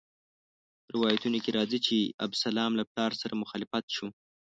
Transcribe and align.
روایتونو 0.93 1.37
کې 1.43 1.49
راځي 1.57 1.79
چې 1.87 1.95
ابسلام 2.25 2.71
له 2.79 2.83
پلار 2.91 3.11
سره 3.21 3.33
مخالف 3.41 3.71
شو. 3.95 4.07